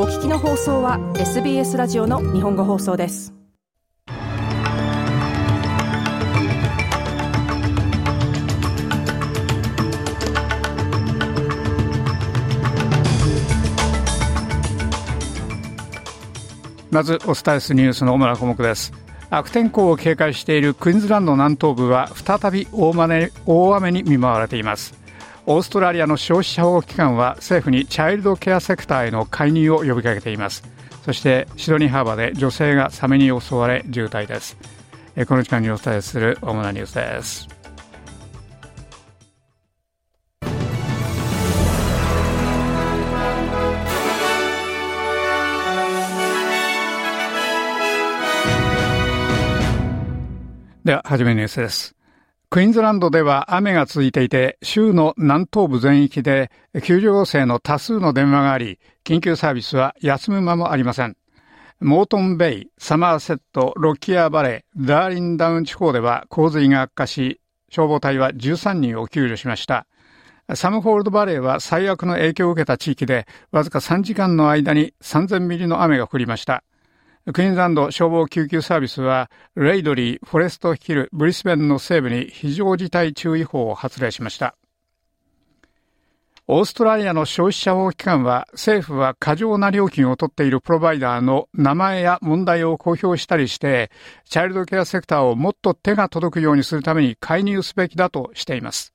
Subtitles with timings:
[0.00, 3.34] お聞きの放送は SBS ラジオの日本語放送です。
[16.92, 18.92] まずお伝えするニュースの主な項目です。
[19.30, 25.07] 悪天候を警戒しているクイーンズランド南東部は再び大雨に見舞われています。
[25.50, 30.62] オーストラリアの消費者保護機関は政府にチャイルドケアセクターへの介入を呼びかけています。
[31.06, 34.58] そしてシドニーハーバーで女性がサメに襲われ重体です。
[35.26, 37.48] この時間にお伝えする主なニュースです。
[50.84, 51.97] では、はじめニュースです。
[52.50, 56.50] クイーンズランドでは雨が続いていて、州の南東部全域で
[56.82, 61.14] 救助要請の多数の電話があり、緊急サービスは休む間もありません。
[61.80, 69.86] モートンベイ、サマーセット、ロッキアバレー、ダーリンダウン地方では洪水が悪化し、消防隊は13人を救助しました。
[70.54, 76.64] サムホールドバレーは最悪の影響を受けた地域で、わずか3時間の間に3000ミリの雨が降りました。
[77.30, 84.56] クイーンズランド消防救急サービスは、レイドリー、フォレストヒル、ブリスベンの西部に非常事態注意報を発令しました。
[86.46, 93.90] オーストラリアの消費者保護機関は、政府は過剰な料金を取っているプロバイダーの名前や問題を公表したりして、
[94.24, 98.94] チャイルドケアセクターをもっと手が届くようにするために介入すべきだとしています。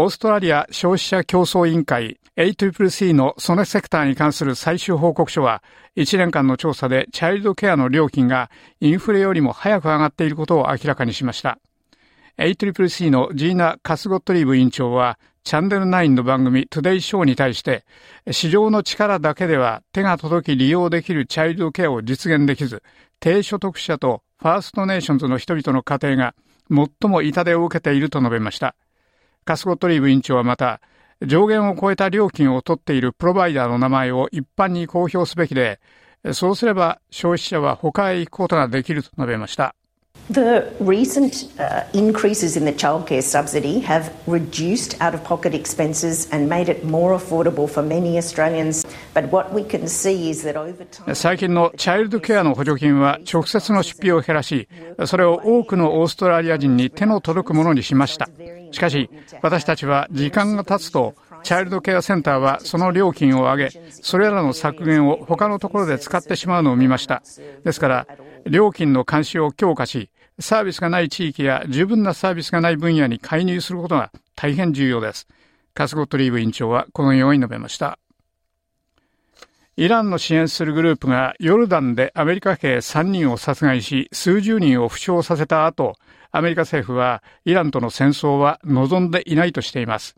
[0.00, 5.60] オーストラリア消費者競争委員会 ACCC のそのセクターに関する最終報告書は、
[5.96, 11.58] 1年間の調査でチャイルドケアの料金がインフレよりも早く上がっていることを明らかにしました。
[12.38, 17.84] ACCC のジーナ・カスゴットリーブ委員長は、チャンネル9の番組トゥデイショーに対して、
[18.30, 22.84] 市場の力だけでは手が届き利用できるチャイルドケアを実現できず、
[23.18, 26.34] 低所得者とファーストネーションズの人々の家庭が
[26.70, 28.76] 最も痛手を受けていると述べました。
[29.48, 30.82] カスゴットリーブ委員長はまた、
[31.22, 35.80] 上限を超えた料金を取っているプロバイダーの名前を一般に公表すべきで、
[36.34, 39.74] そうすれば消費者は他へ行くことができると述べました。
[40.30, 46.68] The recent uh, increases in the childcare subsidy have reduced out of pocket expenses and made
[46.68, 48.84] it more affordable for many Australians.
[49.14, 51.14] But what we can see is that over time.
[51.14, 54.68] 最近のチャイルドケアの補助金は直接の出費を減らし、
[55.06, 58.28] それを多くのオーストラリア人に手の届くものにしました。
[58.72, 59.10] しかし、
[59.42, 67.22] 私たちは時間が経つと、チャイルドケアセンターはその料金を上げ、それらの削減を他のところで使ってしまうのを見ました。
[67.64, 68.06] ですから、
[68.46, 75.26] 料金の監視を強化し、サービスがない地域や十分なサービスがない分野に介入することが大変重要です。
[75.74, 77.98] カスゴットリーブ委員長はこのように述べました。
[79.76, 85.94] イランの支援するグループがヨルダンでアメリカ兵3人を殺害し数十人を負傷させた後、
[86.30, 90.16] アメリカ政府はイランとの戦争は望んでいないとしています。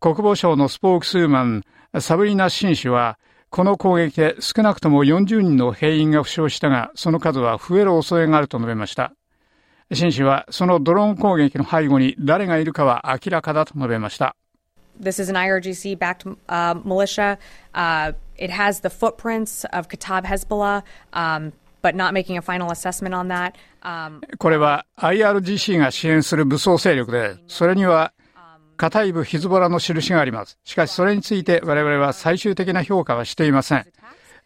[0.00, 1.62] 国防省のスポークスーマン、
[2.00, 3.18] サブリナ・シン氏は、
[3.50, 9.12] この攻撃で少なくとも40人の兵員が負傷したが、その数は増える恐れがあると述べました。
[9.92, 14.36] シン氏は、そのドローン攻撃の背後に誰がいるかは明らかだと述べました。
[14.98, 17.38] This is an IRGC-backed、uh, militia.、
[17.74, 23.54] Uh, it has the footprints of Kataib Hezbollah.、Um, but not making a final assessment on that.
[24.38, 28.12] これは IRGC が支援する武装勢力で、それには
[28.76, 30.58] カタイブ・ヒズボラの印があります。
[30.64, 33.86] しかしそれについて我々は最終的な評価はしていません。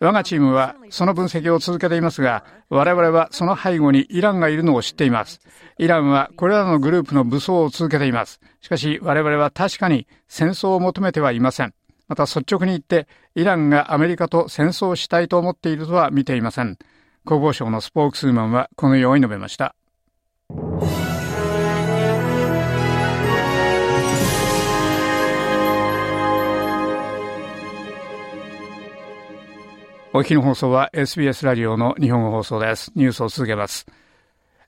[0.00, 5.40] 我がチームはその分析を続けていますが、我々はその背後にイランがいるのを知っています。
[5.78, 8.40] イランはこれらのグループの武装を続けています。
[8.60, 11.74] しかし我々は確かに戦争を求めてはいません。
[12.08, 16.76] また率直に言って、イランがアメリカと戦争したいと思っているとは見ていません。
[17.26, 19.74] 国防省のスポークスーマンはこのように述べました。
[30.12, 32.92] お聞きの放送は SBS ラジオの日本語放送です。
[32.94, 33.86] ニュースを続けます。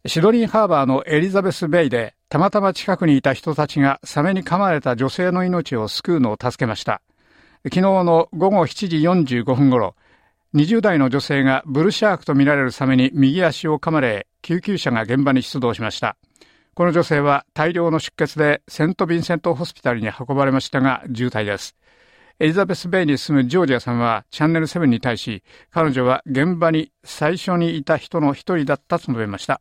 [0.07, 7.03] シドニーハーバーのエリザベスベイで、たまたま近くにいた人たちがサメに噛まれた女性の命を救うのを助けました。
[7.65, 8.97] 昨日の午後7時
[9.37, 9.95] 45分ごろ、
[10.57, 16.17] 20代の女性がブルシャークとみられるサメに右足を噛まれ、救急車が現場に出動しました。
[16.73, 21.77] この女性は大量の出血でセント・ヴィンセント・ホスピタルに運ばれましたが重体です。
[22.39, 29.61] エリザベス・ベイに住むジョージアさんはチャンネル7に対し、彼女は現場に最初にいた人の一人だったと述べました。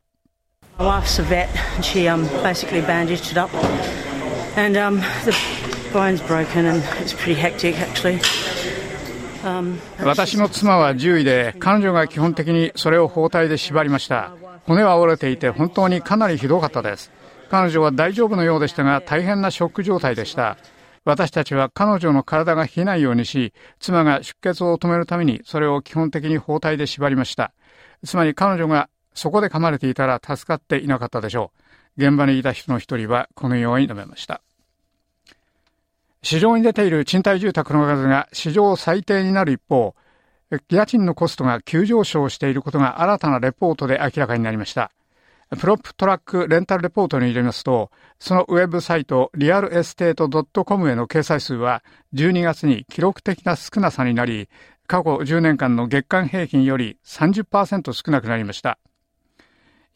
[10.02, 14.32] 私の妻は獣医で、彼女が基本的にそれを包帯で縛りました。
[14.64, 17.12] 骨は折れていて本当にかなりひどかったです。
[17.48, 20.56] 彼女は大丈夫のようでしたが大変なショック状態でした。
[21.04, 27.52] 私たちは彼女の体が冷えないようにし、妻が出血を止めるためにそれを基本的に包帯で縛りました。
[28.04, 31.52] つまり彼女がそこで噛まれていたら助かっていなかったでしょ
[31.96, 32.06] う。
[32.08, 34.42] 現場にいた人の一人はこのように述べました。
[36.26, 39.94] 市場に出ている賃貸住宅の数が史上最低になる一方、
[40.68, 44.90] 家賃のコストが急上昇していることが新たなレポートで明らかになりました。
[45.56, 54.48] PropTrack Rental Report によりますと、そのウェブサイトリアルエステート .com への掲載数は12月に記録的な少なさになり、
[54.88, 58.80] 過去10年間の月間平均より30%少なくなりました。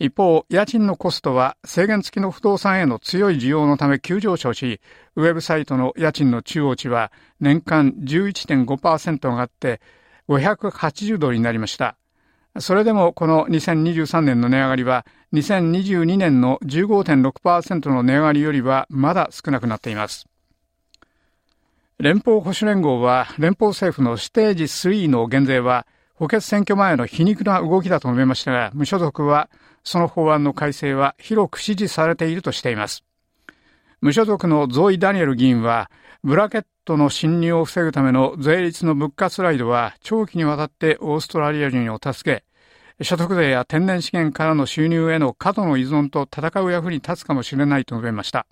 [0.00, 4.81] 一方、家賃のコストは制限付きの不動産への強い需要のため急上昇し、
[5.14, 9.82] ウェブサイトの家賃の中央値は年間11.5%上がって
[10.26, 11.97] 580ドルになりました。
[12.58, 20.26] それでもこの2023年の値上がりは2022年の15.6%の値上がりよりはまだ少なくなっています。
[21.99, 29.50] 連邦保守連合は連邦政府のステージ3の減税は補欠選挙前の皮肉な動きだと述べましたが、無所属は
[29.84, 33.04] その法案の改正は広く支持されているとしています。
[34.00, 35.90] 無所属のゾイ・ダニエル議員は、
[36.24, 42.44] ブラケットの侵入を防ぐための税率の物価スライドは長期にわたってオーストラリア人を助
[42.98, 48.46] け、所得税や天然資源からの収入への過度の依存と戦う役に立つかもしれないと述べました。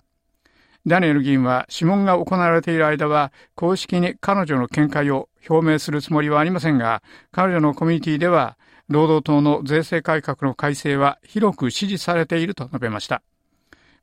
[0.87, 8.57] ダニエル議員は諮問が行われている間は公式に彼女の見解を表明するつもりはありませんが、彼女のコミュニティでは
[8.89, 13.21] 労働党の税制改革の改正は広く支持されていると述べました。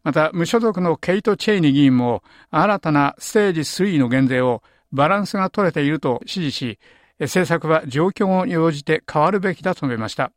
[0.04, 4.62] また、無所属のケイト・チェイニー議員も、新たなステージ3の減税を
[4.92, 6.78] バランスが取れていると支持し、
[7.18, 10.30] 政策は状況に応じて変わるべきだと述べました。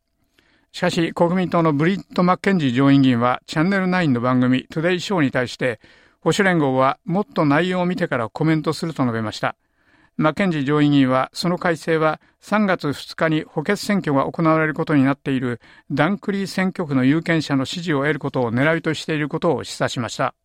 [0.71, 5.79] しかし、国民党のブリジット・マッケンジー上院議員は、チャンネル9の番組、トゥデイショーに対して、
[6.21, 9.55] 保守連合はもっと内容を見てからコメントすると述べました。
[10.17, 15.61] マッケンジー上院議員は、その改正は3月2日に補欠選挙が行われることになっている
[15.91, 20.35] ダンクリー選挙区の有権者の支持を得ることを狙いとしていることを示唆しました。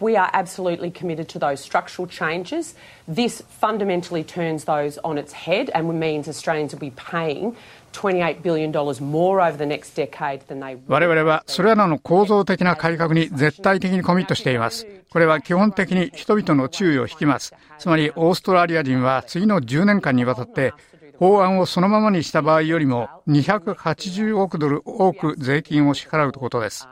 [0.00, 2.74] We are absolutely committed to those structural changes.
[3.06, 7.54] This fundamentally turns those on its head and means Australians will be paying
[7.92, 14.84] 28 billion dollars more over the next decade than they 我々はそれらの構造的な改革に絶対的にコミットしています。
[15.12, 17.54] これは基本的に人々の注意を引きます。
[17.78, 20.74] つまりオーストラリア人は次の10年間にわたって
[21.18, 26.88] 法案をそのままにした場合よりも280億ドル多く税金を支払うことです。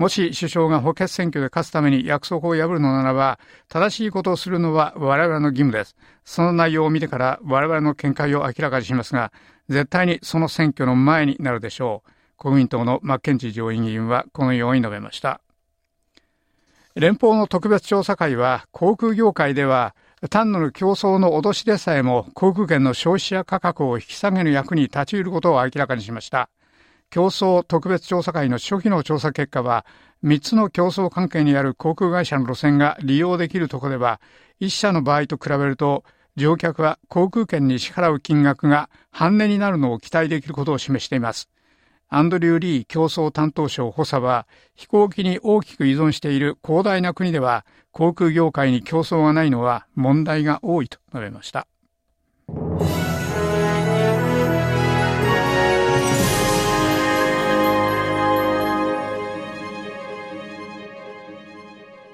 [0.00, 3.38] もし首相が補欠選挙で勝つために約束を破るのならば、
[3.68, 5.94] 正しいことをするのは我々の義務です。
[6.24, 9.30] その内容を見てから我々の見解を明らかにしますが、
[9.68, 12.10] 絶対にその選挙の前になるでしょう。
[12.38, 15.42] 国民党のマッケンジー上院議員はこのように述べました。
[16.94, 19.94] 連邦の特別調査会は航空業界では
[20.30, 26.48] 単なる競争の脅しでさえも航空券の消費者価格を引き下げる役に立ち得ることを明らかにしました。
[27.10, 29.84] 競争特別調査会の初期の調査結果は
[30.24, 34.20] 3つの競争関係にある航空会社の路線が利用できるところでは
[34.60, 36.04] 1社の場合と比べると
[36.36, 41.50] 乗客は航空券に支払う金額が半値になるのを期待できることを示しています。
[42.08, 51.66] アンドリュー・リー競争担当省補佐は飛行機に大きく依存している広大な国では航空業界に競争がないのは問題が多いと述べました。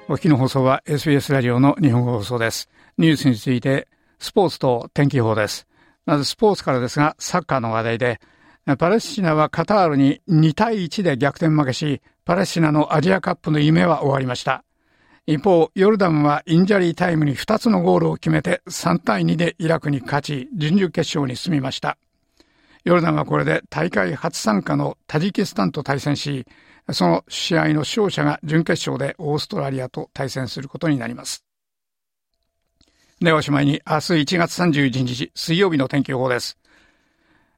[0.08, 2.68] お聞きの放送は SBS ラジオの日本語放送です。
[2.96, 3.88] ニュースについて
[4.20, 5.66] スポーツと天気予報です。
[6.04, 8.20] まずスポーツからですが、サッカーの話題で、
[8.78, 14.62] パレスチナはカタールに2対1で逆転負けし、パレスチナのアジアカップの夢は終わりました。
[15.26, 21.98] 一方、ヨルダンはインジャリータイムに2つのゴールを決めて3対2でイラクに勝ち、準々決勝に進みました。
[22.84, 26.46] ヨルダンはこれで大会初参加のタジキスタンと対戦し、
[26.92, 31.44] その試合の勝者が準決勝でオーストラリアと対戦することになります。
[33.20, 36.58] ではおしまいに明日1月31日水曜日の天気予報です。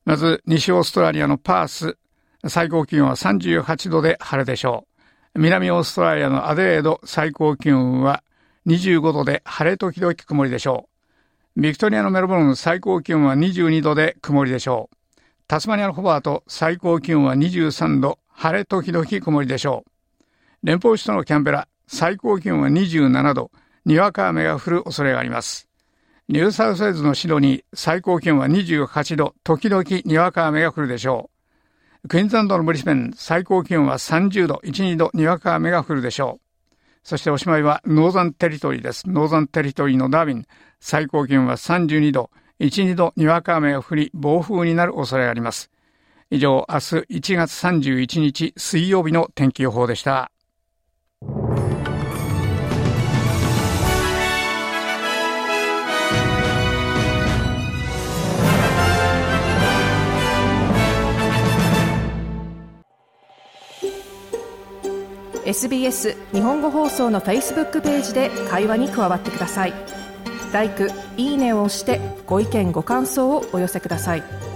[0.05, 1.99] まず西オーストラリアのパース、
[2.47, 4.87] 最高気温は38度で晴れでしょ
[5.35, 5.41] う。
[5.41, 8.23] 南オーストラリアのアデレード、最高気温は
[8.67, 10.89] 25度で晴れ時々曇りでしょ
[11.57, 11.61] う。
[11.61, 14.97] ビクトリアのメルボルン、最高気温は22度で曇りでしょう。
[15.49, 19.91] タスマニアのホバート、最高気温は23度、晴れ時々曇りでしょう。
[20.63, 23.51] 連邦首都のキャンベラ、最高気温は27度、
[23.85, 25.69] にわか雨が降る恐れがあります。
[26.29, 31.31] ニューサウスウェーズのシドニー、最高気温は28度、時々にわか雨が降るでしょ
[32.05, 32.09] う。
[32.09, 36.69] クイーンズランドのブリスベン、最高気温は30度、1、2度にわか雨が降るでしょう。
[37.03, 39.09] そしておしまいはノーザンテリトリーです。
[39.09, 40.47] ノーザンテリトリーのダービン、
[40.79, 42.31] 最高気温は32度、
[42.61, 45.73] 1、2度にわか雨が降り、暴風になる恐れがあります。
[46.31, 50.31] 以上、明日1月31日水曜日の天気予報でした。
[65.47, 69.73] SBS 日本語放送の Facebook ページで会話に加わってください。
[70.53, 70.71] 「l i」
[71.17, 74.48] 「いいね」を押してご意見ご感想をお寄せください。